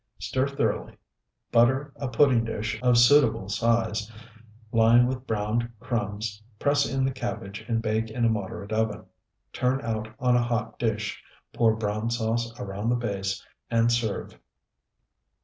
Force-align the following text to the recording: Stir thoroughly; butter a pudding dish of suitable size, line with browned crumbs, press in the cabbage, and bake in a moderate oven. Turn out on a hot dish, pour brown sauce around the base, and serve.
Stir 0.17 0.47
thoroughly; 0.47 0.97
butter 1.51 1.93
a 1.97 2.07
pudding 2.07 2.43
dish 2.43 2.81
of 2.81 2.97
suitable 2.97 3.49
size, 3.49 4.11
line 4.71 5.05
with 5.05 5.27
browned 5.27 5.69
crumbs, 5.79 6.41
press 6.57 6.91
in 6.91 7.05
the 7.05 7.11
cabbage, 7.11 7.63
and 7.67 7.83
bake 7.83 8.09
in 8.09 8.25
a 8.25 8.29
moderate 8.29 8.71
oven. 8.71 9.05
Turn 9.53 9.79
out 9.81 10.07
on 10.19 10.35
a 10.35 10.41
hot 10.41 10.79
dish, 10.79 11.21
pour 11.53 11.75
brown 11.75 12.09
sauce 12.09 12.51
around 12.59 12.89
the 12.89 12.95
base, 12.95 13.45
and 13.69 13.91
serve. 13.91 14.39